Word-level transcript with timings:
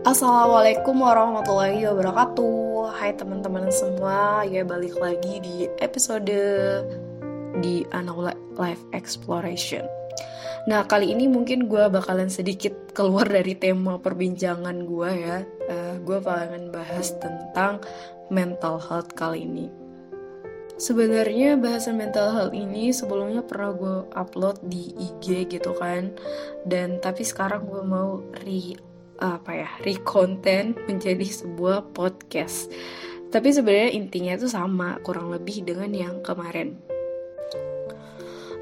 Assalamualaikum 0.00 0.96
warahmatullahi 1.04 1.84
wabarakatuh. 1.84 2.88
Hai 2.96 3.12
teman-teman 3.20 3.68
semua 3.68 4.48
Ya 4.48 4.64
balik 4.64 4.96
lagi 4.96 5.44
di 5.44 5.68
episode 5.76 6.40
Di 7.60 7.84
Anak 7.92 8.32
Life 8.56 8.80
Exploration. 8.96 9.84
Nah 10.64 10.88
kali 10.88 11.12
ini 11.12 11.28
mungkin 11.28 11.68
gue 11.68 11.84
bakalan 11.92 12.32
sedikit 12.32 12.72
keluar 12.96 13.28
dari 13.28 13.52
tema 13.52 14.00
perbincangan 14.00 14.88
gue 14.88 15.10
ya. 15.20 15.44
Uh, 15.68 16.00
Gue 16.00 16.16
bakalan 16.16 16.72
bahas 16.72 17.12
tentang 17.20 17.84
mental 18.32 18.80
health 18.80 19.12
kali 19.12 19.44
ini. 19.44 19.68
Sebenarnya 20.80 21.60
bahasan 21.60 22.00
mental 22.00 22.32
health 22.32 22.56
ini 22.56 22.88
sebelumnya 22.88 23.44
pernah 23.44 23.76
gue 23.76 23.96
upload 24.16 24.64
di 24.64 24.96
IG 24.96 25.44
gitu 25.60 25.76
kan. 25.76 26.08
Dan 26.64 27.04
tapi 27.04 27.20
sekarang 27.20 27.68
gue 27.68 27.84
mau 27.84 28.24
re 28.40 28.88
apa 29.20 29.52
ya 29.52 29.70
recontent 29.84 30.74
menjadi 30.88 31.24
sebuah 31.28 31.92
podcast 31.92 32.72
tapi 33.30 33.54
sebenarnya 33.54 33.94
intinya 33.94 34.32
itu 34.34 34.50
sama 34.50 34.98
kurang 35.06 35.30
lebih 35.30 35.62
dengan 35.62 35.92
yang 35.94 36.18
kemarin 36.24 36.80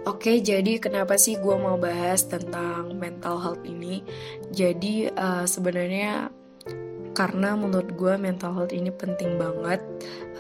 Oke, 0.08 0.40
jadi 0.40 0.80
kenapa 0.80 1.20
sih 1.20 1.36
gue 1.36 1.52
mau 1.60 1.76
bahas 1.76 2.24
tentang 2.24 2.96
mental 2.96 3.36
health 3.44 3.60
ini? 3.68 4.00
Jadi 4.48 5.04
uh, 5.04 5.44
sebenarnya 5.44 6.32
karena 7.12 7.52
menurut 7.52 7.92
gue 7.92 8.14
mental 8.16 8.56
health 8.56 8.72
ini 8.72 8.88
penting 8.88 9.36
banget. 9.36 9.84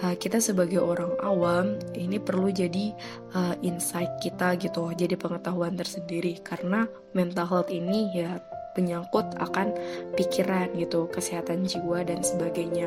Uh, 0.00 0.16
kita 0.16 0.40
sebagai 0.40 0.80
orang 0.80 1.12
awam 1.20 1.76
ini 1.92 2.16
perlu 2.16 2.48
jadi 2.48 2.96
uh, 3.36 3.60
insight 3.60 4.08
kita 4.24 4.56
gitu, 4.56 4.88
jadi 4.96 5.20
pengetahuan 5.20 5.76
tersendiri. 5.76 6.40
Karena 6.40 6.88
mental 7.12 7.44
health 7.44 7.68
ini 7.68 8.08
ya 8.16 8.40
penyangkut 8.78 9.26
akan 9.42 9.74
pikiran 10.14 10.70
gitu, 10.78 11.10
kesehatan 11.10 11.66
jiwa 11.66 12.06
dan 12.06 12.22
sebagainya. 12.22 12.86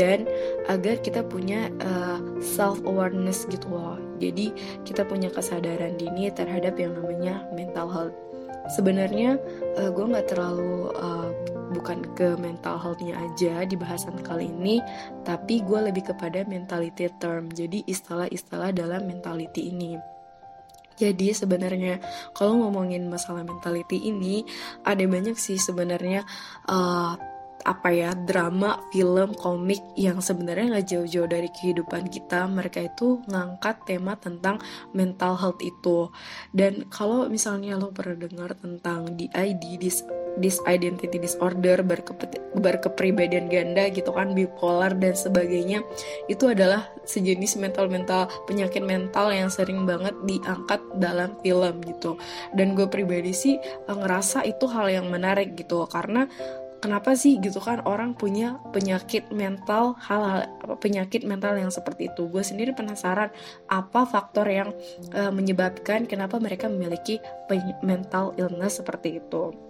Dan 0.00 0.24
agar 0.72 0.96
kita 1.04 1.20
punya 1.20 1.68
uh, 1.84 2.16
eh, 2.16 2.20
self 2.40 2.80
awareness 2.88 3.44
gitu 3.52 3.68
loh. 3.68 4.00
Jadi 4.16 4.56
kita 4.88 5.04
punya 5.04 5.28
kesadaran 5.28 6.00
dini 6.00 6.32
terhadap 6.32 6.80
yang 6.80 6.96
namanya 6.96 7.44
mental 7.52 7.92
health. 7.92 8.16
Sebenarnya 8.72 9.36
uh, 9.76 9.92
gue 9.92 10.04
nggak 10.08 10.32
terlalu 10.32 10.90
uh, 10.96 11.30
bukan 11.76 12.02
ke 12.16 12.34
mental 12.40 12.80
healthnya 12.80 13.14
aja 13.20 13.68
di 13.68 13.76
bahasan 13.76 14.16
kali 14.24 14.48
ini, 14.48 14.80
tapi 15.28 15.60
gue 15.60 15.92
lebih 15.92 16.08
kepada 16.08 16.48
mentality 16.48 17.12
term. 17.20 17.52
Jadi 17.52 17.84
istilah-istilah 17.84 18.72
dalam 18.72 19.04
mentality 19.04 19.68
ini. 19.68 20.15
Jadi 20.96 21.36
sebenarnya 21.36 22.00
kalau 22.32 22.64
ngomongin 22.64 23.04
masalah 23.08 23.44
mentality 23.44 24.08
ini 24.08 24.42
ada 24.82 25.04
banyak 25.04 25.36
sih 25.36 25.60
sebenarnya 25.60 26.24
uh, 26.68 27.14
apa 27.66 27.90
ya 27.90 28.14
drama, 28.14 28.78
film, 28.94 29.34
komik 29.34 29.82
yang 29.98 30.22
sebenarnya 30.22 30.78
nggak 30.78 30.86
jauh-jauh 30.86 31.26
dari 31.26 31.50
kehidupan 31.50 32.06
kita. 32.06 32.46
Mereka 32.46 32.94
itu 32.94 33.18
ngangkat 33.26 33.82
tema 33.82 34.14
tentang 34.14 34.62
mental 34.94 35.34
health 35.34 35.58
itu. 35.58 36.06
Dan 36.54 36.86
kalau 36.94 37.26
misalnya 37.26 37.74
lo 37.74 37.90
pernah 37.90 38.14
dengar 38.14 38.54
tentang 38.54 39.18
DID, 39.18 39.82
dis 39.82 40.06
disidentity 40.36 41.16
disorder, 41.16 41.80
berke 41.80 42.12
berkepribadian 42.56 43.48
ganda 43.48 43.88
gitu 43.88 44.12
kan, 44.12 44.36
bipolar 44.36 44.92
dan 44.92 45.16
sebagainya, 45.16 45.80
itu 46.28 46.52
adalah 46.52 46.84
sejenis 47.08 47.56
mental-mental 47.56 48.28
penyakit 48.44 48.84
mental 48.84 49.32
yang 49.32 49.48
sering 49.48 49.88
banget 49.88 50.12
diangkat 50.28 50.78
dalam 51.00 51.34
film 51.40 51.80
gitu. 51.88 52.20
Dan 52.52 52.76
gue 52.76 52.86
pribadi 52.86 53.32
sih 53.32 53.56
eh, 53.58 53.96
ngerasa 53.96 54.44
itu 54.44 54.68
hal 54.68 54.92
yang 54.92 55.08
menarik 55.08 55.56
gitu 55.56 55.82
karena 55.88 56.28
kenapa 56.78 57.16
sih 57.18 57.40
gitu 57.42 57.58
kan 57.58 57.82
orang 57.84 58.14
punya 58.14 58.60
penyakit 58.70 59.28
mental 59.32 59.96
hal-hal 60.00 60.46
penyakit 60.78 61.24
mental 61.26 61.56
yang 61.56 61.72
seperti 61.72 62.12
itu? 62.12 62.28
Gue 62.28 62.44
sendiri 62.44 62.76
penasaran 62.76 63.32
apa 63.66 64.06
faktor 64.06 64.46
yang 64.48 64.70
uh, 65.16 65.32
menyebabkan 65.32 66.04
kenapa 66.04 66.36
mereka 66.38 66.70
memiliki 66.70 67.18
mental 67.82 68.36
illness 68.36 68.78
seperti 68.78 69.18
itu 69.20 69.65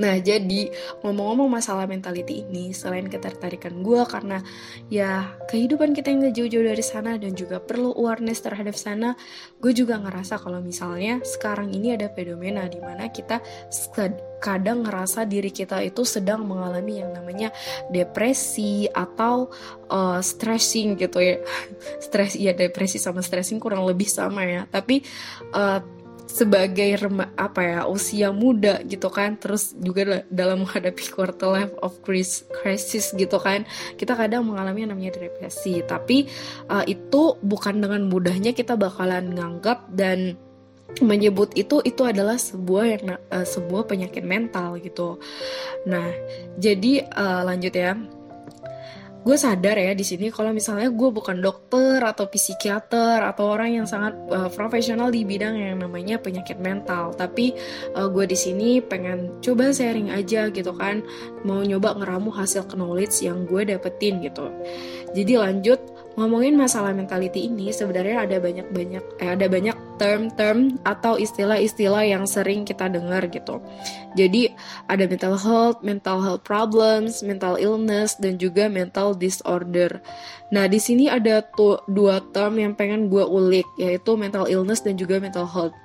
Nah, 0.00 0.16
jadi 0.16 0.72
ngomong-ngomong 1.04 1.52
masalah 1.52 1.84
mentality 1.84 2.48
ini, 2.48 2.72
selain 2.72 3.12
ketertarikan 3.12 3.84
gue 3.84 4.00
karena 4.08 4.40
ya 4.88 5.36
kehidupan 5.52 5.92
kita 5.92 6.08
yang 6.08 6.24
gak 6.24 6.36
jauh-jauh 6.40 6.64
dari 6.64 6.84
sana 6.84 7.20
dan 7.20 7.36
juga 7.36 7.60
perlu 7.60 7.92
awareness 7.92 8.40
terhadap 8.40 8.72
sana, 8.72 9.12
gue 9.60 9.72
juga 9.76 10.00
ngerasa 10.00 10.40
kalau 10.40 10.64
misalnya 10.64 11.20
sekarang 11.20 11.76
ini 11.76 11.92
ada 11.92 12.08
fenomena 12.08 12.64
di 12.72 12.80
mana 12.80 13.12
kita 13.12 13.44
kadang 14.42 14.82
ngerasa 14.82 15.28
diri 15.28 15.54
kita 15.54 15.78
itu 15.84 16.02
sedang 16.02 16.42
mengalami 16.42 16.98
yang 16.98 17.14
namanya 17.14 17.54
depresi 17.92 18.90
atau 18.90 19.52
uh, 19.92 20.18
stressing 20.24 20.96
gitu 20.96 21.20
ya. 21.20 21.36
Stress 22.04 22.34
ya 22.34 22.56
depresi 22.56 22.96
sama 22.96 23.20
stressing 23.20 23.60
kurang 23.60 23.84
lebih 23.84 24.08
sama 24.08 24.42
ya, 24.42 24.64
tapi 24.66 25.04
uh, 25.52 26.01
sebagai 26.26 26.96
rema, 26.98 27.28
apa 27.34 27.60
ya 27.60 27.80
usia 27.86 28.30
muda 28.32 28.80
gitu 28.86 29.12
kan 29.12 29.36
terus 29.36 29.74
juga 29.78 30.24
dalam 30.32 30.64
menghadapi 30.64 31.12
quarter 31.12 31.48
life 31.50 31.74
of 31.82 31.98
crisis 32.04 33.12
gitu 33.14 33.36
kan 33.38 33.68
kita 33.98 34.16
kadang 34.16 34.46
mengalami 34.48 34.86
yang 34.86 34.92
namanya 34.96 35.18
depresi. 35.18 35.82
Tapi 35.84 36.26
uh, 36.70 36.84
itu 36.86 37.36
bukan 37.42 37.82
dengan 37.82 38.06
mudahnya 38.08 38.54
kita 38.54 38.78
bakalan 38.78 39.34
nganggap 39.34 39.90
dan 39.92 40.38
menyebut 41.00 41.56
itu 41.56 41.80
itu 41.88 42.04
adalah 42.04 42.36
sebuah 42.36 42.84
yang 42.84 43.16
uh, 43.32 43.46
sebuah 43.46 43.88
penyakit 43.88 44.20
mental 44.26 44.76
gitu. 44.76 45.16
Nah 45.88 46.12
jadi 46.60 47.08
uh, 47.08 47.48
lanjut 47.48 47.72
ya 47.72 47.96
gue 49.22 49.36
sadar 49.38 49.78
ya 49.78 49.94
di 49.94 50.02
sini 50.02 50.34
kalau 50.34 50.50
misalnya 50.50 50.90
gue 50.90 51.10
bukan 51.14 51.38
dokter 51.38 52.02
atau 52.02 52.26
psikiater 52.26 53.22
atau 53.22 53.54
orang 53.54 53.78
yang 53.82 53.86
sangat 53.86 54.18
uh, 54.34 54.50
profesional 54.50 55.14
di 55.14 55.22
bidang 55.22 55.54
yang 55.54 55.78
namanya 55.78 56.18
penyakit 56.18 56.58
mental. 56.58 57.14
Tapi 57.14 57.54
uh, 57.94 58.10
gue 58.10 58.26
di 58.26 58.34
sini 58.34 58.82
pengen 58.82 59.38
coba 59.38 59.70
sharing 59.70 60.10
aja 60.10 60.50
gitu 60.50 60.74
kan. 60.74 61.06
Mau 61.46 61.62
nyoba 61.62 61.94
ngeramu 61.94 62.34
hasil 62.34 62.66
knowledge 62.74 63.22
yang 63.22 63.46
gue 63.46 63.62
dapetin 63.62 64.18
gitu. 64.26 64.50
Jadi 65.14 65.38
lanjut 65.38 65.78
ngomongin 66.18 66.58
masalah 66.58 66.92
mentality 66.92 67.48
ini 67.48 67.72
sebenarnya 67.72 68.28
ada 68.28 68.36
banyak 68.36 68.66
banyak 68.68 69.04
eh, 69.22 69.30
ada 69.32 69.46
banyak 69.48 69.76
term-term 70.02 70.82
atau 70.82 71.14
istilah-istilah 71.14 72.02
yang 72.02 72.26
sering 72.26 72.66
kita 72.66 72.90
dengar 72.90 73.22
gitu. 73.30 73.62
Jadi 74.18 74.50
ada 74.90 75.06
mental 75.06 75.38
health, 75.38 75.78
mental 75.86 76.18
health 76.18 76.42
problems, 76.42 77.22
mental 77.22 77.54
illness 77.54 78.18
dan 78.18 78.34
juga 78.34 78.66
mental 78.66 79.14
disorder. 79.14 80.02
Nah 80.50 80.66
di 80.66 80.82
sini 80.82 81.06
ada 81.06 81.46
tuh 81.54 81.86
dua 81.86 82.18
term 82.34 82.58
yang 82.58 82.74
pengen 82.74 83.06
gue 83.06 83.22
ulik 83.22 83.64
yaitu 83.78 84.18
mental 84.18 84.50
illness 84.50 84.82
dan 84.82 84.98
juga 84.98 85.22
mental 85.22 85.46
health. 85.46 85.78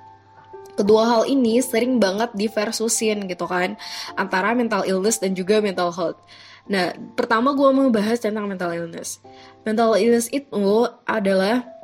Kedua 0.74 1.06
hal 1.06 1.22
ini 1.30 1.62
sering 1.62 2.02
banget 2.02 2.34
diversusin 2.34 3.30
gitu 3.30 3.46
kan 3.46 3.78
antara 4.18 4.50
mental 4.50 4.82
illness 4.82 5.22
dan 5.22 5.38
juga 5.38 5.62
mental 5.62 5.94
health. 5.94 6.18
Nah, 6.66 6.90
pertama 7.14 7.54
gue 7.54 7.70
mau 7.70 7.88
bahas 7.88 8.18
tentang 8.18 8.50
mental 8.50 8.74
illness. 8.74 9.22
Mental 9.62 9.94
illness 9.94 10.26
itu 10.34 10.90
adalah 11.08 11.77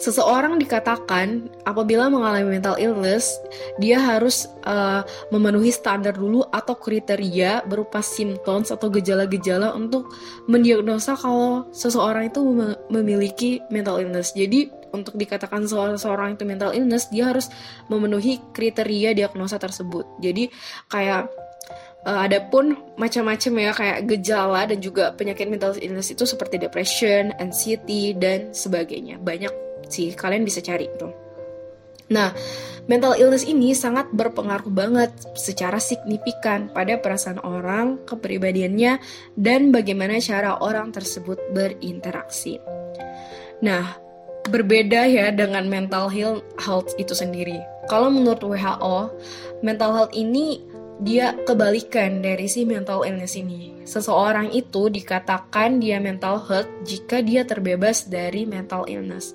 seseorang 0.00 0.56
dikatakan 0.56 1.52
apabila 1.68 2.08
mengalami 2.08 2.56
mental 2.56 2.80
illness, 2.80 3.36
dia 3.76 4.00
harus 4.00 4.48
uh, 4.64 5.04
memenuhi 5.28 5.68
standar 5.68 6.16
dulu 6.16 6.40
atau 6.48 6.72
kriteria 6.72 7.68
berupa 7.68 8.00
symptoms 8.00 8.72
atau 8.72 8.88
gejala-gejala 8.88 9.76
untuk 9.76 10.08
mendiagnosa 10.48 11.14
kalau 11.20 11.68
seseorang 11.70 12.32
itu 12.32 12.40
memiliki 12.88 13.60
mental 13.68 14.00
illness. 14.00 14.32
Jadi 14.32 14.72
untuk 14.90 15.14
dikatakan 15.14 15.68
seseorang 15.68 16.34
itu 16.34 16.42
mental 16.48 16.72
illness, 16.72 17.12
dia 17.12 17.30
harus 17.30 17.52
memenuhi 17.92 18.40
kriteria 18.56 19.12
diagnosa 19.12 19.60
tersebut. 19.60 20.08
Jadi 20.18 20.48
kayak 20.88 21.28
Uh, 22.00 22.24
ada 22.24 22.40
pun 22.40 22.80
macam-macam 22.96 23.52
ya 23.60 23.70
kayak 23.76 23.98
gejala 24.08 24.64
dan 24.64 24.80
juga 24.80 25.12
penyakit 25.12 25.52
mental 25.52 25.76
illness 25.76 26.08
itu 26.08 26.24
seperti 26.24 26.56
depression, 26.56 27.28
anxiety 27.36 28.16
dan 28.16 28.56
sebagainya. 28.56 29.20
Banyak 29.20 29.69
sih 29.90 30.14
kalian 30.14 30.46
bisa 30.46 30.62
cari 30.62 30.88
tuh. 30.96 31.12
Nah, 32.10 32.34
mental 32.90 33.14
illness 33.14 33.46
ini 33.46 33.70
sangat 33.70 34.10
berpengaruh 34.10 34.66
banget 34.66 35.14
secara 35.38 35.78
signifikan 35.78 36.66
pada 36.74 36.98
perasaan 36.98 37.38
orang, 37.46 38.02
kepribadiannya, 38.02 38.98
dan 39.38 39.70
bagaimana 39.70 40.18
cara 40.18 40.58
orang 40.58 40.90
tersebut 40.90 41.38
berinteraksi. 41.54 42.58
Nah, 43.62 43.94
berbeda 44.50 45.06
ya 45.06 45.30
dengan 45.30 45.70
mental 45.70 46.10
health 46.10 46.90
itu 46.98 47.14
sendiri. 47.14 47.62
Kalau 47.86 48.10
menurut 48.10 48.42
WHO, 48.42 48.98
mental 49.62 49.94
health 49.94 50.14
ini 50.18 50.66
dia 51.00 51.32
kebalikan 51.48 52.20
dari 52.20 52.44
si 52.50 52.66
mental 52.66 53.06
illness 53.08 53.38
ini. 53.38 53.86
Seseorang 53.88 54.52
itu 54.52 54.92
dikatakan 54.92 55.80
dia 55.80 55.96
mental 56.02 56.42
health 56.44 56.68
jika 56.84 57.24
dia 57.24 57.46
terbebas 57.46 58.10
dari 58.10 58.44
mental 58.44 58.84
illness. 58.84 59.32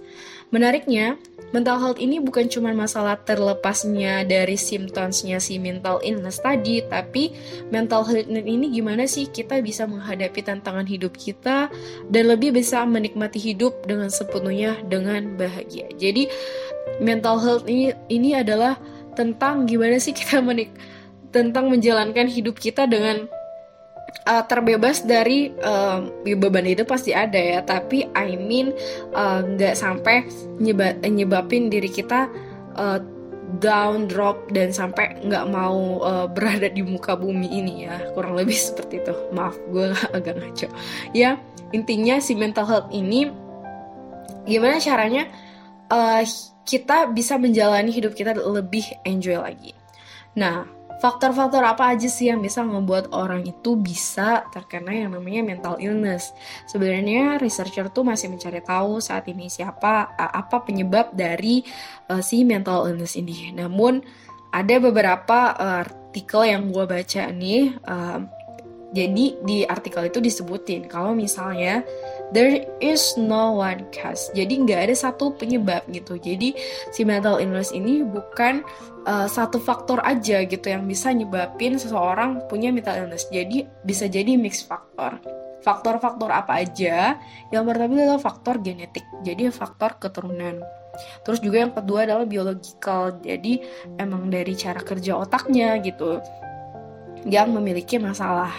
Menariknya, 0.54 1.18
mental 1.52 1.80
health 1.80 2.00
ini 2.04 2.22
bukan 2.22 2.52
cuma 2.52 2.76
masalah 2.76 3.16
terlepasnya 3.24 4.28
dari 4.28 4.60
symptomsnya 4.60 5.42
si 5.42 5.56
mental 5.58 6.04
illness 6.04 6.44
tadi, 6.44 6.84
tapi 6.86 7.34
mental 7.72 8.06
health 8.06 8.30
ini 8.30 8.70
gimana 8.72 9.08
sih 9.10 9.26
kita 9.32 9.60
bisa 9.64 9.88
menghadapi 9.88 10.42
tantangan 10.44 10.86
hidup 10.86 11.16
kita 11.16 11.72
dan 12.12 12.24
lebih 12.28 12.54
bisa 12.54 12.84
menikmati 12.84 13.40
hidup 13.42 13.74
dengan 13.88 14.12
sepenuhnya 14.12 14.80
dengan 14.86 15.34
bahagia. 15.40 15.90
Jadi 15.98 16.30
mental 17.02 17.42
health 17.42 17.66
ini 17.66 17.96
ini 18.12 18.38
adalah 18.38 18.78
tentang 19.16 19.66
gimana 19.66 19.98
sih 19.98 20.12
kita 20.12 20.44
menik 20.44 20.76
tentang 21.32 21.68
menjalankan 21.68 22.28
hidup 22.32 22.56
kita 22.56 22.88
dengan 22.88 23.28
uh, 24.24 24.44
terbebas 24.48 25.04
dari 25.04 25.52
uh, 25.60 26.08
beban 26.24 26.66
itu 26.66 26.88
pasti 26.88 27.12
ada 27.12 27.38
ya. 27.38 27.60
Tapi 27.62 28.08
I 28.16 28.40
mean 28.40 28.72
uh, 29.12 29.44
nggak 29.44 29.76
uh, 29.76 29.80
sampai 29.80 30.26
nyebab 30.60 31.04
nyebabin 31.04 31.68
diri 31.68 31.92
kita 31.92 32.32
uh, 32.76 33.00
down 33.62 34.10
drop 34.10 34.50
dan 34.52 34.74
sampai 34.74 35.22
nggak 35.22 35.46
mau 35.52 36.02
uh, 36.02 36.28
berada 36.36 36.72
di 36.72 36.82
muka 36.82 37.14
bumi 37.16 37.48
ini 37.52 37.74
ya. 37.88 38.12
Kurang 38.18 38.36
lebih 38.36 38.58
seperti 38.58 39.04
itu. 39.04 39.14
Maaf 39.32 39.56
gue 39.70 39.94
agak 40.18 40.40
ngaco. 40.42 40.68
Ya 41.14 41.38
intinya 41.74 42.22
si 42.22 42.34
mental 42.38 42.66
health 42.70 42.90
ini 42.94 43.28
gimana 44.46 44.78
caranya 44.78 45.26
uh, 45.90 46.22
kita 46.66 47.14
bisa 47.14 47.38
menjalani 47.38 47.94
hidup 47.94 48.18
kita 48.18 48.34
lebih 48.34 48.86
enjoy 49.06 49.38
lagi. 49.38 49.74
Nah 50.34 50.75
faktor-faktor 51.00 51.62
apa 51.64 51.92
aja 51.96 52.08
sih 52.08 52.32
yang 52.32 52.40
bisa 52.40 52.64
membuat 52.64 53.12
orang 53.12 53.44
itu 53.44 53.76
bisa 53.76 54.48
terkena 54.52 54.96
yang 54.96 55.12
namanya 55.12 55.44
mental 55.44 55.76
illness. 55.78 56.32
Sebenarnya 56.68 57.38
researcher 57.38 57.92
tuh 57.92 58.08
masih 58.08 58.32
mencari 58.32 58.64
tahu 58.64 59.04
saat 59.04 59.28
ini 59.28 59.52
siapa 59.52 60.16
apa 60.16 60.64
penyebab 60.64 61.12
dari 61.14 61.62
uh, 62.10 62.24
si 62.24 62.48
mental 62.48 62.88
illness 62.90 63.20
ini. 63.20 63.52
Namun 63.52 64.00
ada 64.56 64.76
beberapa 64.80 65.52
uh, 65.56 65.84
artikel 65.84 66.48
yang 66.48 66.72
gue 66.72 66.86
baca 66.88 67.24
nih. 67.28 67.76
Uh, 67.84 68.24
jadi 68.96 69.26
di 69.44 69.68
artikel 69.68 70.08
itu 70.08 70.24
disebutin 70.24 70.88
kalau 70.88 71.12
misalnya 71.12 71.84
there 72.36 72.68
is 72.84 73.16
no 73.16 73.64
one 73.64 73.88
cause. 73.96 74.28
Jadi 74.36 74.68
nggak 74.68 74.92
ada 74.92 74.96
satu 74.96 75.32
penyebab 75.40 75.88
gitu. 75.88 76.20
Jadi 76.20 76.52
si 76.92 77.08
mental 77.08 77.40
illness 77.40 77.72
ini 77.72 78.04
bukan 78.04 78.60
uh, 79.08 79.26
satu 79.32 79.56
faktor 79.58 80.04
aja 80.04 80.44
gitu 80.44 80.68
yang 80.68 80.84
bisa 80.84 81.16
nyebabin 81.16 81.80
seseorang 81.80 82.44
punya 82.52 82.76
mental 82.76 83.08
illness. 83.08 83.32
Jadi 83.32 83.64
bisa 83.88 84.12
jadi 84.12 84.36
mix 84.36 84.68
faktor. 84.68 85.24
Faktor-faktor 85.64 86.30
apa 86.30 86.62
aja? 86.62 87.18
Yang 87.50 87.64
pertama 87.74 87.98
adalah 87.98 88.22
faktor 88.22 88.62
genetik. 88.62 89.08
Jadi 89.24 89.50
faktor 89.50 89.98
keturunan. 89.98 90.62
Terus 91.26 91.40
juga 91.42 91.66
yang 91.66 91.74
kedua 91.74 92.06
adalah 92.06 92.28
biological. 92.28 93.18
Jadi 93.24 93.64
emang 93.98 94.30
dari 94.30 94.54
cara 94.54 94.84
kerja 94.84 95.18
otaknya 95.18 95.80
gitu 95.82 96.22
yang 97.26 97.50
memiliki 97.58 97.98
masalah 97.98 98.54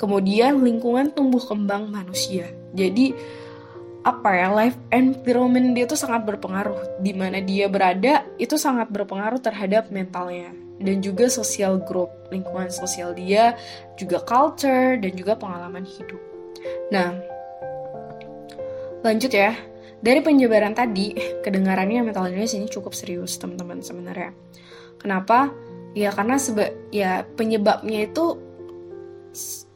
Kemudian 0.00 0.64
lingkungan 0.64 1.12
tumbuh 1.12 1.42
kembang 1.44 1.88
manusia. 1.92 2.48
Jadi 2.74 3.12
apa 4.00 4.32
ya 4.32 4.48
life 4.48 4.80
environment 4.96 5.76
dia 5.76 5.84
tuh 5.84 5.98
sangat 5.98 6.24
berpengaruh. 6.24 7.02
Di 7.04 7.12
mana 7.12 7.42
dia 7.44 7.68
berada 7.68 8.24
itu 8.40 8.56
sangat 8.56 8.88
berpengaruh 8.88 9.40
terhadap 9.42 9.92
mentalnya. 9.92 10.52
Dan 10.80 11.04
juga 11.04 11.28
sosial 11.28 11.76
group 11.84 12.08
lingkungan 12.32 12.72
sosial 12.72 13.12
dia 13.12 13.52
juga 14.00 14.24
culture 14.24 14.96
dan 14.96 15.12
juga 15.12 15.36
pengalaman 15.36 15.84
hidup. 15.84 16.20
Nah 16.88 17.16
lanjut 19.04 19.32
ya. 19.32 19.52
Dari 20.00 20.24
penyebaran 20.24 20.72
tadi 20.72 21.12
kedengarannya 21.44 22.00
mental 22.00 22.32
illness 22.32 22.56
ini 22.56 22.72
cukup 22.72 22.96
serius 22.96 23.36
teman-teman 23.36 23.84
sebenarnya. 23.84 24.32
Kenapa? 24.96 25.52
Ya 25.92 26.08
karena 26.14 26.40
seba 26.40 26.72
ya 26.88 27.26
penyebabnya 27.36 28.08
itu 28.08 28.49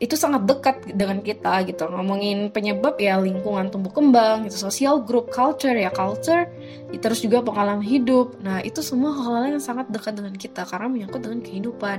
itu 0.03 0.19
sangat 0.19 0.43
dekat 0.51 0.77
dengan 0.99 1.23
kita 1.23 1.63
gitu. 1.71 1.87
Ngomongin 1.87 2.51
penyebab 2.51 2.99
ya 2.99 3.17
lingkungan 3.23 3.71
tumbuh 3.71 3.95
kembang 3.95 4.51
itu 4.51 4.59
sosial 4.59 5.07
group 5.07 5.31
culture 5.31 5.75
ya 5.75 5.95
culture 5.95 6.51
terus 6.99 7.23
juga 7.23 7.41
pengalaman 7.41 7.87
hidup. 7.87 8.35
Nah 8.43 8.59
itu 8.67 8.83
semua 8.83 9.15
hal-hal 9.15 9.59
yang 9.59 9.63
sangat 9.63 9.87
dekat 9.95 10.19
dengan 10.19 10.35
kita 10.35 10.67
karena 10.67 10.91
menyangkut 10.91 11.23
dengan 11.23 11.41
kehidupan. 11.47 11.99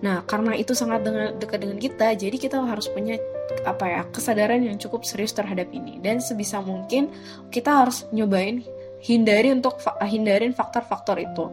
Nah 0.00 0.24
karena 0.24 0.56
itu 0.56 0.72
sangat 0.72 1.04
dengan, 1.04 1.36
dekat 1.36 1.60
dengan 1.60 1.76
kita 1.76 2.16
jadi 2.16 2.36
kita 2.40 2.56
harus 2.64 2.88
punya 2.88 3.20
apa 3.68 3.84
ya 3.84 4.02
kesadaran 4.08 4.64
yang 4.64 4.80
cukup 4.80 5.04
serius 5.04 5.36
terhadap 5.36 5.68
ini. 5.76 6.00
Dan 6.00 6.24
sebisa 6.24 6.64
mungkin 6.64 7.12
kita 7.52 7.84
harus 7.84 8.08
nyobain 8.08 8.64
hindari 9.04 9.52
untuk 9.52 9.80
hindarin 10.00 10.56
faktor-faktor 10.56 11.20
itu. 11.20 11.44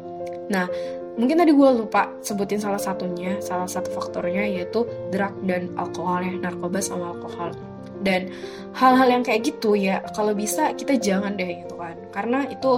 Nah 0.48 0.72
mungkin 1.18 1.42
tadi 1.42 1.52
gue 1.52 1.70
lupa 1.74 2.14
sebutin 2.22 2.62
salah 2.62 2.80
satunya 2.80 3.42
salah 3.42 3.66
satu 3.66 3.90
faktornya 3.90 4.46
yaitu 4.46 4.86
drug 5.10 5.34
dan 5.50 5.74
alkohol 5.76 6.22
ya 6.22 6.38
narkoba 6.38 6.80
sama 6.80 7.18
alkohol. 7.18 7.52
Dan 7.98 8.30
hal-hal 8.78 9.10
yang 9.10 9.24
kayak 9.26 9.42
gitu 9.50 9.74
ya 9.74 10.06
kalau 10.14 10.38
bisa 10.38 10.70
kita 10.78 11.02
jangan 11.02 11.34
deh 11.34 11.66
gitu 11.66 11.74
kan 11.82 11.98
karena 12.14 12.46
itu 12.46 12.78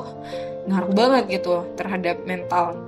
ngaruh 0.71 0.95
banget 0.95 1.44
gitu 1.44 1.68
terhadap 1.75 2.24
mental. 2.24 2.80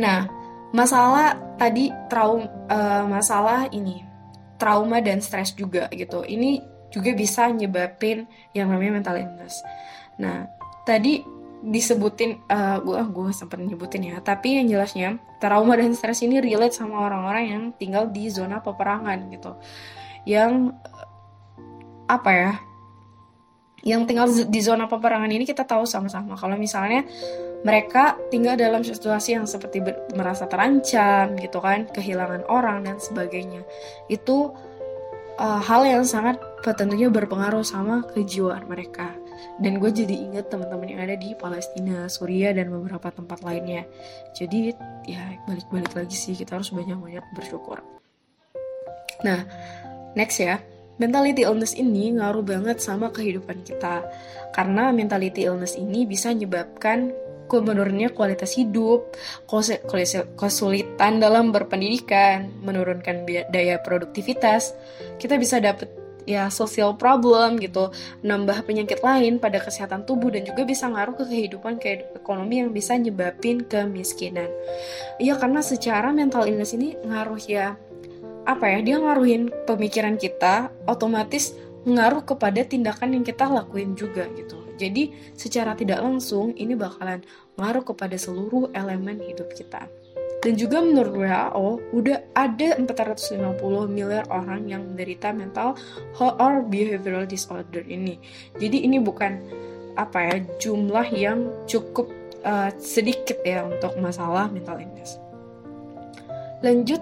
Nah 0.00 0.24
masalah 0.72 1.36
tadi 1.60 1.92
trauma 2.08 2.48
uh, 2.72 3.04
masalah 3.04 3.68
ini 3.68 4.00
trauma 4.56 5.04
dan 5.04 5.20
stres 5.20 5.52
juga 5.52 5.92
gitu. 5.92 6.24
Ini 6.24 6.64
juga 6.88 7.12
bisa 7.12 7.52
nyebabin 7.52 8.24
yang 8.56 8.72
namanya 8.72 8.92
mental 8.96 9.16
illness. 9.20 9.60
Nah 10.16 10.48
tadi 10.88 11.20
disebutin 11.62 12.42
uh, 12.50 12.82
gue 12.82 12.98
gue 13.08 13.30
sempat 13.30 13.62
nyebutin 13.62 14.02
ya. 14.12 14.16
Tapi 14.18 14.58
yang 14.60 14.66
jelasnya 14.68 15.22
trauma 15.38 15.78
dan 15.78 15.94
stres 15.94 16.20
ini 16.26 16.42
relate 16.42 16.74
sama 16.74 17.06
orang-orang 17.06 17.44
yang 17.46 17.62
tinggal 17.78 18.10
di 18.10 18.26
zona 18.28 18.58
peperangan 18.58 19.30
gitu. 19.30 19.54
Yang 20.26 20.74
apa 22.10 22.30
ya 22.34 22.52
yang 23.82 24.06
tinggal 24.06 24.30
di 24.30 24.60
zona 24.62 24.86
peperangan 24.86 25.30
ini 25.30 25.42
kita 25.42 25.66
tahu 25.66 25.86
sama-sama. 25.86 26.38
Kalau 26.38 26.54
misalnya 26.54 27.02
mereka 27.62 28.18
tinggal 28.30 28.58
dalam 28.58 28.82
situasi 28.82 29.38
yang 29.38 29.46
seperti 29.46 29.82
merasa 30.18 30.50
terancam 30.50 31.38
gitu 31.38 31.62
kan 31.62 31.86
kehilangan 31.94 32.42
orang 32.50 32.82
dan 32.82 32.98
sebagainya 32.98 33.62
itu 34.10 34.50
uh, 35.38 35.62
hal 35.62 35.86
yang 35.86 36.02
sangat 36.02 36.42
tentunya 36.74 37.06
berpengaruh 37.06 37.62
sama 37.62 38.02
kejiwaan 38.10 38.66
mereka 38.66 39.14
dan 39.60 39.78
gue 39.78 39.90
jadi 39.92 40.14
inget 40.14 40.48
teman-teman 40.48 40.88
yang 40.96 41.00
ada 41.04 41.16
di 41.16 41.36
Palestina, 41.36 42.08
Suriah 42.08 42.56
dan 42.56 42.72
beberapa 42.72 43.12
tempat 43.12 43.44
lainnya. 43.44 43.84
Jadi 44.32 44.72
ya 45.06 45.36
balik-balik 45.44 45.92
lagi 45.92 46.16
sih 46.16 46.34
kita 46.34 46.56
harus 46.58 46.72
banyak-banyak 46.72 47.24
bersyukur. 47.36 47.84
Nah, 49.22 49.46
next 50.18 50.40
ya. 50.42 50.58
Mentality 51.00 51.42
illness 51.42 51.74
ini 51.74 52.14
ngaruh 52.14 52.44
banget 52.44 52.78
sama 52.78 53.10
kehidupan 53.10 53.64
kita. 53.64 54.04
Karena 54.52 54.92
mentality 54.92 55.48
illness 55.48 55.74
ini 55.74 56.04
bisa 56.04 56.30
menyebabkan 56.30 57.10
menurunnya 57.52 58.08
kualitas 58.16 58.56
hidup, 58.56 59.12
kesulitan 60.40 61.20
dalam 61.20 61.52
berpendidikan, 61.52 62.48
menurunkan 62.64 63.28
daya 63.52 63.76
produktivitas. 63.84 64.72
Kita 65.20 65.36
bisa 65.36 65.60
dapet 65.60 66.01
ya 66.28 66.48
social 66.48 66.94
problem 66.96 67.58
gitu, 67.58 67.90
nambah 68.22 68.66
penyakit 68.66 69.02
lain 69.02 69.38
pada 69.42 69.58
kesehatan 69.58 70.06
tubuh 70.06 70.30
dan 70.30 70.46
juga 70.46 70.62
bisa 70.66 70.86
ngaruh 70.88 71.14
ke 71.18 71.24
kehidupan 71.26 71.78
ke 71.82 72.14
ekonomi 72.14 72.62
yang 72.62 72.70
bisa 72.70 72.94
nyebabin 72.98 73.66
kemiskinan. 73.66 74.48
Iya 75.18 75.38
karena 75.38 75.60
secara 75.60 76.10
mental 76.14 76.46
illness 76.46 76.74
ini 76.74 76.94
ngaruh 77.02 77.42
ya 77.44 77.74
apa 78.42 78.66
ya 78.66 78.78
dia 78.82 78.96
ngaruhin 78.98 79.50
pemikiran 79.70 80.18
kita 80.18 80.74
otomatis 80.90 81.54
ngaruh 81.82 82.22
kepada 82.22 82.62
tindakan 82.62 83.18
yang 83.18 83.24
kita 83.26 83.46
lakuin 83.46 83.94
juga 83.98 84.26
gitu. 84.34 84.62
Jadi 84.78 85.34
secara 85.38 85.78
tidak 85.78 86.02
langsung 86.02 86.54
ini 86.58 86.74
bakalan 86.74 87.22
ngaruh 87.58 87.86
kepada 87.86 88.18
seluruh 88.18 88.70
elemen 88.74 89.22
hidup 89.22 89.50
kita. 89.54 89.86
Dan 90.42 90.58
juga 90.58 90.82
menurut 90.82 91.14
WHO, 91.14 91.66
udah 91.94 92.18
ada 92.34 92.74
450 92.74 93.62
miliar 93.86 94.26
orang 94.26 94.66
yang 94.66 94.82
menderita 94.90 95.30
mental 95.30 95.78
or 96.18 96.66
behavioral 96.66 97.22
disorder 97.30 97.86
ini. 97.86 98.18
Jadi 98.58 98.82
ini 98.82 98.98
bukan 98.98 99.38
apa 99.94 100.18
ya 100.18 100.36
jumlah 100.58 101.06
yang 101.14 101.46
cukup 101.70 102.10
uh, 102.42 102.74
sedikit 102.74 103.38
ya 103.46 103.62
untuk 103.62 103.94
masalah 104.02 104.50
mental 104.50 104.82
illness. 104.82 105.22
Lanjut, 106.58 106.98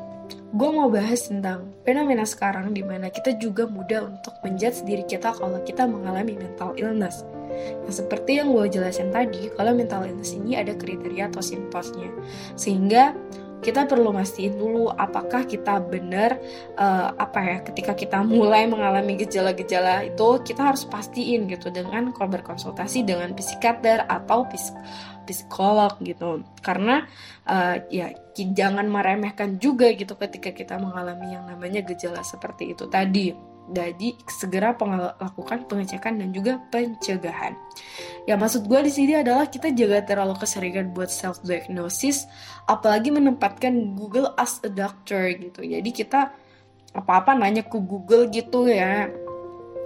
gue 0.53 0.71
mau 0.73 0.93
bahas 0.93 1.25
tentang 1.25 1.73
fenomena 1.85 2.29
sekarang 2.29 2.77
di 2.77 2.85
mana 2.85 3.09
kita 3.09 3.41
juga 3.41 3.65
mudah 3.65 4.05
untuk 4.05 4.37
menjudge 4.45 4.85
diri 4.85 5.05
kita 5.09 5.33
kalau 5.33 5.65
kita 5.65 5.89
mengalami 5.89 6.37
mental 6.37 6.77
illness. 6.77 7.25
Yang 7.87 8.05
seperti 8.05 8.41
yang 8.41 8.55
gue 8.55 8.67
jelasin 8.71 9.11
tadi, 9.11 9.51
kalau 9.55 9.75
mental 9.75 10.07
illness 10.07 10.33
ini 10.35 10.57
ada 10.57 10.75
kriteria 10.77 11.31
atau 11.31 11.43
simptomnya. 11.43 12.11
Sehingga 12.55 13.15
kita 13.61 13.85
perlu 13.85 14.11
mastiin 14.11 14.57
dulu 14.57 14.89
apakah 14.89 15.45
kita 15.45 15.85
benar 15.85 16.41
uh, 16.81 17.13
apa 17.21 17.41
ya 17.45 17.57
ketika 17.61 17.93
kita 17.93 18.25
mulai 18.33 18.65
mengalami 18.65 19.21
gejala-gejala 19.21 20.09
itu 20.09 20.29
kita 20.43 20.73
harus 20.73 20.89
pastiin 20.89 21.47
gitu 21.49 21.69
dengan 21.69 22.09
berkonsultasi 22.11 23.05
dengan 23.05 23.37
psikiater 23.37 24.09
atau 24.09 24.49
psikolog 25.29 25.93
gitu 26.01 26.43
karena 26.65 27.05
uh, 27.47 27.77
ya 27.93 28.17
jangan 28.35 28.89
meremehkan 28.89 29.61
juga 29.61 29.93
gitu 29.93 30.17
ketika 30.17 30.51
kita 30.57 30.81
mengalami 30.81 31.37
yang 31.37 31.45
namanya 31.45 31.85
gejala 31.85 32.25
seperti 32.25 32.73
itu 32.73 32.89
tadi 32.89 33.50
jadi 33.71 34.19
segera 34.27 34.75
lakukan 35.19 35.65
pengecekan 35.71 36.19
dan 36.19 36.35
juga 36.35 36.59
pencegahan. 36.75 37.55
Ya 38.27 38.35
maksud 38.35 38.67
gue 38.67 38.81
di 38.83 38.93
sini 38.93 39.17
adalah 39.19 39.47
kita 39.47 39.71
jaga 39.71 40.03
terlalu 40.03 40.35
keseringan 40.37 40.91
buat 40.91 41.09
self 41.09 41.41
diagnosis, 41.47 42.27
apalagi 42.67 43.15
menempatkan 43.15 43.95
Google 43.95 44.35
as 44.35 44.59
a 44.67 44.71
doctor 44.71 45.31
gitu. 45.39 45.63
Jadi 45.63 45.91
kita 45.95 46.35
apa-apa 46.91 47.39
nanya 47.39 47.63
ke 47.63 47.79
Google 47.79 48.27
gitu 48.35 48.67
ya 48.67 49.07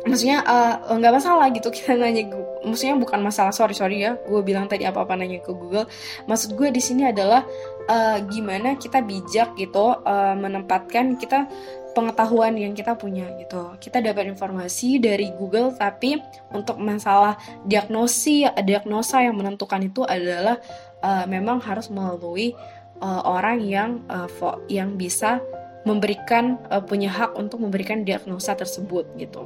maksudnya 0.04 0.44
uh, 0.44 0.92
nggak 0.92 1.14
masalah 1.16 1.48
gitu 1.48 1.72
kita 1.72 1.96
nanya 2.00 2.28
maksudnya 2.62 2.96
bukan 3.00 3.20
masalah 3.24 3.52
sorry 3.52 3.72
sorry 3.72 4.04
ya 4.04 4.16
gue 4.20 4.40
bilang 4.44 4.68
tadi 4.68 4.84
apa 4.84 5.04
apa 5.04 5.16
nanya 5.16 5.40
ke 5.40 5.52
Google 5.52 5.88
maksud 6.28 6.54
gue 6.54 6.68
di 6.68 6.80
sini 6.80 7.08
adalah 7.08 7.44
uh, 7.88 8.20
gimana 8.28 8.76
kita 8.76 9.00
bijak 9.00 9.56
gitu 9.56 9.96
uh, 9.96 10.36
menempatkan 10.36 11.16
kita 11.16 11.48
pengetahuan 11.94 12.58
yang 12.58 12.74
kita 12.74 12.98
punya 12.98 13.30
gitu 13.38 13.78
kita 13.78 14.02
dapat 14.02 14.28
informasi 14.34 14.98
dari 14.98 15.30
Google 15.38 15.72
tapi 15.78 16.18
untuk 16.50 16.76
masalah 16.82 17.38
diagnosi 17.64 18.44
diagnosa 18.66 19.22
yang 19.22 19.38
menentukan 19.38 19.80
itu 19.86 20.02
adalah 20.02 20.58
uh, 21.00 21.24
memang 21.30 21.62
harus 21.62 21.88
melalui 21.88 22.52
uh, 22.98 23.22
orang 23.24 23.62
yang 23.64 23.90
uh, 24.10 24.28
yang 24.66 24.98
bisa 24.98 25.38
memberikan 25.84 26.56
uh, 26.72 26.80
punya 26.80 27.12
hak 27.12 27.36
untuk 27.36 27.60
memberikan 27.60 28.02
diagnosa 28.02 28.56
tersebut 28.56 29.04
gitu. 29.20 29.44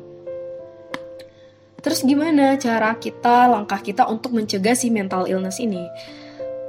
Terus 1.79 2.03
gimana 2.03 2.59
cara 2.59 2.95
kita, 2.99 3.47
langkah 3.51 3.79
kita 3.79 4.07
untuk 4.11 4.35
mencegah 4.35 4.75
si 4.75 4.91
mental 4.91 5.31
illness 5.31 5.63
ini? 5.63 5.83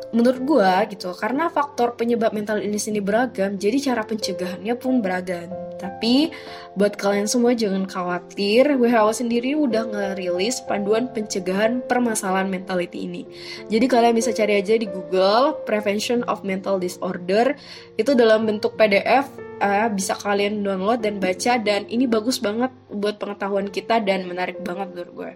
Menurut 0.10 0.42
gue 0.42 0.72
gitu, 0.98 1.14
karena 1.14 1.54
faktor 1.54 1.94
penyebab 1.94 2.34
mental 2.34 2.58
illness 2.58 2.90
ini 2.90 2.98
beragam, 2.98 3.62
jadi 3.62 3.94
cara 3.94 4.02
pencegahannya 4.02 4.74
pun 4.74 5.06
beragam. 5.06 5.54
Tapi 5.78 6.34
buat 6.74 6.98
kalian 6.98 7.30
semua 7.30 7.54
jangan 7.54 7.86
khawatir, 7.86 8.74
WHO 8.74 9.12
sendiri 9.14 9.54
udah 9.54 9.86
ngerilis 9.86 10.66
panduan 10.66 11.14
pencegahan 11.14 11.86
permasalahan 11.86 12.50
mentality 12.50 13.06
ini. 13.06 13.22
Jadi 13.70 13.86
kalian 13.86 14.18
bisa 14.18 14.34
cari 14.34 14.58
aja 14.58 14.74
di 14.82 14.90
Google 14.90 15.54
Prevention 15.70 16.26
of 16.26 16.42
Mental 16.42 16.82
Disorder, 16.82 17.54
itu 17.94 18.18
dalam 18.18 18.50
bentuk 18.50 18.74
PDF 18.82 19.30
uh, 19.62 19.88
bisa 19.94 20.18
kalian 20.18 20.66
download 20.66 21.06
dan 21.06 21.22
baca 21.22 21.60
dan 21.62 21.86
ini 21.86 22.10
bagus 22.10 22.42
banget 22.42 22.74
buat 22.90 23.22
pengetahuan 23.22 23.70
kita 23.70 24.02
dan 24.02 24.26
menarik 24.26 24.58
banget 24.66 24.90
menurut 24.96 25.14
gue. 25.14 25.32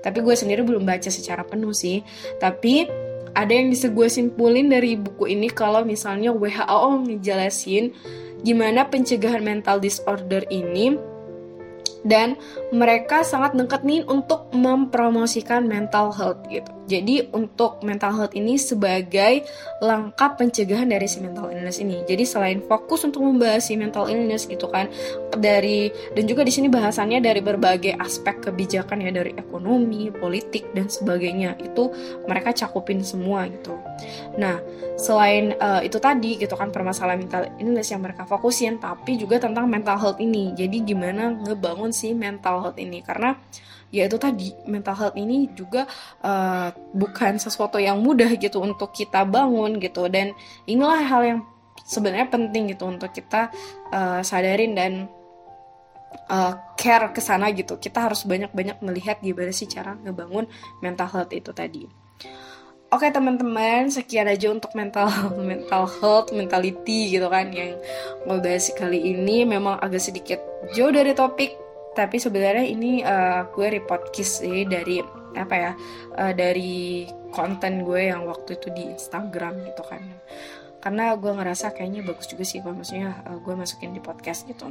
Tapi 0.00 0.18
gue 0.24 0.34
sendiri 0.34 0.64
belum 0.64 0.88
baca 0.88 1.12
secara 1.12 1.44
penuh 1.44 1.76
sih. 1.76 2.00
Tapi 2.40 2.88
ada 3.34 3.50
yang 3.50 3.70
bisa 3.70 3.90
gue 3.90 4.06
simpulin 4.06 4.70
dari 4.70 4.94
buku 4.94 5.34
ini 5.34 5.50
kalau 5.50 5.82
misalnya 5.82 6.30
WHO 6.30 7.10
ngejelasin 7.10 7.90
gimana 8.46 8.86
pencegahan 8.86 9.42
mental 9.42 9.82
disorder 9.82 10.46
ini 10.48 10.94
dan 12.04 12.36
mereka 12.70 13.24
sangat 13.24 13.56
dekat 13.56 13.82
nih 13.82 14.04
untuk 14.04 14.52
mempromosikan 14.52 15.64
mental 15.64 16.12
health 16.12 16.44
gitu. 16.52 16.68
Jadi 16.84 17.32
untuk 17.32 17.80
mental 17.80 18.12
health 18.12 18.36
ini 18.36 18.60
sebagai 18.60 19.48
langkah 19.80 20.36
pencegahan 20.36 20.84
dari 20.84 21.08
si 21.08 21.16
mental 21.24 21.48
illness 21.48 21.80
ini. 21.80 22.04
Jadi 22.04 22.28
selain 22.28 22.60
fokus 22.60 23.08
untuk 23.08 23.24
membahas 23.24 23.64
si 23.64 23.74
mental 23.80 24.04
illness 24.12 24.44
gitu 24.44 24.68
kan 24.68 24.92
dari 25.32 25.88
dan 26.12 26.28
juga 26.28 26.44
di 26.44 26.52
sini 26.52 26.68
bahasannya 26.68 27.24
dari 27.24 27.40
berbagai 27.40 27.96
aspek 27.96 28.44
kebijakan 28.44 29.00
ya 29.00 29.10
dari 29.16 29.32
ekonomi, 29.32 30.12
politik 30.12 30.68
dan 30.76 30.92
sebagainya. 30.92 31.56
Itu 31.56 31.88
mereka 32.28 32.52
cakupin 32.52 33.00
semua 33.00 33.48
gitu. 33.48 33.80
Nah, 34.36 34.60
selain 35.00 35.56
uh, 35.56 35.80
itu 35.80 35.96
tadi 35.96 36.36
gitu 36.36 36.52
kan 36.52 36.68
permasalahan 36.68 37.24
mental 37.24 37.48
illness 37.56 37.88
yang 37.96 38.04
mereka 38.04 38.28
fokusin 38.28 38.76
tapi 38.76 39.16
juga 39.16 39.40
tentang 39.40 39.72
mental 39.72 39.96
health 39.96 40.20
ini. 40.20 40.52
Jadi 40.52 40.84
gimana 40.84 41.32
ngebangun 41.32 41.93
si 41.94 42.10
mental 42.10 42.58
health 42.58 42.78
ini. 42.82 42.98
Karena 43.06 43.38
ya 43.94 44.10
itu 44.10 44.18
tadi 44.18 44.50
mental 44.66 44.98
health 44.98 45.14
ini 45.14 45.46
juga 45.54 45.86
uh, 46.26 46.74
bukan 46.90 47.38
sesuatu 47.38 47.78
yang 47.78 48.02
mudah 48.02 48.34
gitu 48.34 48.58
untuk 48.58 48.90
kita 48.90 49.22
bangun 49.22 49.78
gitu. 49.78 50.10
Dan 50.10 50.34
inilah 50.66 51.06
hal 51.06 51.22
yang 51.22 51.40
sebenarnya 51.86 52.26
penting 52.26 52.74
gitu 52.74 52.90
untuk 52.90 53.14
kita 53.14 53.54
uh, 53.94 54.20
sadarin 54.26 54.74
dan 54.74 55.06
uh, 56.30 56.52
care 56.74 57.12
ke 57.12 57.20
sana 57.22 57.50
gitu. 57.54 57.78
Kita 57.78 58.10
harus 58.10 58.24
banyak-banyak 58.26 58.82
melihat 58.82 59.20
gimana 59.22 59.52
sih 59.54 59.70
cara 59.70 59.94
ngebangun 59.94 60.50
mental 60.82 61.08
health 61.10 61.32
itu 61.32 61.54
tadi. 61.54 61.86
Oke 62.94 63.10
teman-teman, 63.10 63.90
sekian 63.90 64.30
aja 64.30 64.54
untuk 64.54 64.70
mental 64.78 65.10
mental 65.50 65.90
health, 65.98 66.30
mentality 66.30 67.10
gitu 67.10 67.26
kan 67.26 67.50
yang 67.50 67.74
bahas 68.22 68.70
kali 68.70 69.02
ini. 69.02 69.42
Memang 69.42 69.82
agak 69.82 69.98
sedikit 69.98 70.38
jauh 70.78 70.94
dari 70.94 71.10
topik 71.10 71.63
tapi 71.94 72.18
sebenarnya 72.18 72.66
ini 72.66 73.00
uh, 73.06 73.46
gue 73.54 73.66
report 73.80 74.10
kiss 74.10 74.42
sih 74.42 74.66
dari 74.66 74.98
apa 75.34 75.54
ya 75.54 75.72
uh, 76.18 76.32
dari 76.34 77.06
konten 77.34 77.82
gue 77.82 78.10
yang 78.10 78.26
waktu 78.26 78.54
itu 78.58 78.70
di 78.70 78.94
Instagram 78.94 79.66
gitu 79.66 79.82
kan. 79.82 80.02
Karena 80.78 81.16
gue 81.16 81.32
ngerasa 81.32 81.72
kayaknya 81.72 82.04
bagus 82.04 82.28
juga 82.28 82.44
sih 82.44 82.60
kalau 82.60 82.76
maksudnya 82.76 83.24
uh, 83.24 83.40
gue 83.40 83.54
masukin 83.56 83.96
di 83.96 84.04
podcast 84.04 84.44
gitu. 84.44 84.68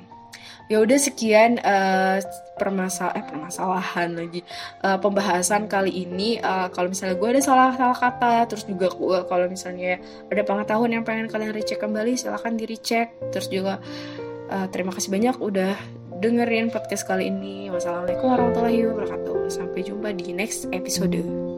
Ya 0.71 0.79
udah 0.79 0.95
sekian 0.95 1.59
uh, 1.59 2.23
permasal 2.55 3.11
eh 3.17 3.25
permasalahan 3.25 4.15
lagi. 4.15 4.45
Uh, 4.79 4.95
pembahasan 5.01 5.67
kali 5.67 6.05
ini 6.05 6.39
uh, 6.39 6.69
kalau 6.71 6.93
misalnya 6.93 7.19
gue 7.19 7.29
ada 7.33 7.41
salah 7.43 7.73
salah 7.75 7.97
kata 7.97 8.47
terus 8.47 8.63
juga 8.69 8.93
gue 8.93 9.19
kalau 9.27 9.49
misalnya 9.49 9.99
ada 10.29 10.41
pengetahuan 10.45 10.93
yang 10.93 11.03
pengen 11.03 11.27
kalian 11.27 11.51
recheck 11.51 11.81
kembali 11.81 12.15
silahkan 12.15 12.53
di 12.55 12.63
recheck. 12.69 13.11
Terus 13.33 13.49
juga 13.49 13.81
uh, 14.53 14.67
terima 14.69 14.93
kasih 14.93 15.11
banyak 15.11 15.35
udah 15.41 15.75
dengerin 16.19 16.69
podcast 16.73 17.05
kali 17.07 17.29
ini. 17.29 17.69
Wassalamualaikum 17.69 18.27
warahmatullahi 18.29 18.89
wabarakatuh. 18.89 19.49
Sampai 19.49 19.85
jumpa 19.85 20.13
di 20.13 20.33
next 20.33 20.69
episode. 20.73 21.52